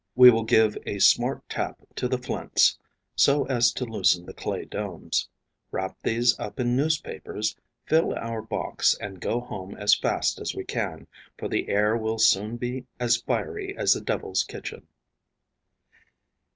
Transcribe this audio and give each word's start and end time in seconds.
We 0.15 0.31
will 0.31 0.45
give 0.45 0.79
a 0.87 0.97
smart 0.97 1.47
tap 1.47 1.77
to 1.97 2.07
the 2.07 2.17
flints 2.17 2.79
so 3.15 3.45
as 3.45 3.71
to 3.73 3.85
loosen 3.85 4.25
the 4.25 4.33
clay 4.33 4.65
domes, 4.65 5.29
wrap 5.71 5.95
these 6.01 6.39
up 6.39 6.59
in 6.59 6.75
newspapers, 6.75 7.55
fill 7.85 8.15
our 8.15 8.41
box 8.41 8.95
and 8.99 9.21
go 9.21 9.39
home 9.41 9.75
as 9.75 9.93
fast 9.93 10.39
as 10.41 10.55
we 10.55 10.63
can, 10.63 11.05
for 11.37 11.47
the 11.47 11.69
air 11.69 11.95
will 11.95 12.17
soon 12.17 12.57
be 12.57 12.87
as 12.99 13.17
fiery 13.17 13.77
as 13.77 13.93
the 13.93 14.01
devil's 14.01 14.43
kitchen. 14.43 14.87